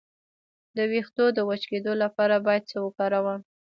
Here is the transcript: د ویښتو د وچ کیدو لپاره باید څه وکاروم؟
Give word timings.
د 0.75 0.77
ویښتو 0.91 1.25
د 1.33 1.39
وچ 1.49 1.63
کیدو 1.71 1.93
لپاره 2.03 2.35
باید 2.47 2.63
څه 2.71 2.77
وکاروم؟ 2.85 3.39